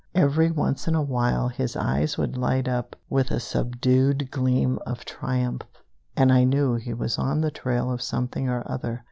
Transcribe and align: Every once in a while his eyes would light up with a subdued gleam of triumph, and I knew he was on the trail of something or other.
Every 0.15 0.49
once 0.49 0.87
in 0.87 0.95
a 0.95 1.01
while 1.03 1.49
his 1.49 1.75
eyes 1.75 2.17
would 2.17 2.35
light 2.35 2.67
up 2.67 2.95
with 3.07 3.29
a 3.29 3.39
subdued 3.39 4.31
gleam 4.31 4.79
of 4.83 5.05
triumph, 5.05 5.61
and 6.17 6.33
I 6.33 6.43
knew 6.43 6.73
he 6.73 6.95
was 6.95 7.19
on 7.19 7.41
the 7.41 7.51
trail 7.51 7.91
of 7.91 8.01
something 8.01 8.49
or 8.49 8.63
other. 8.65 8.99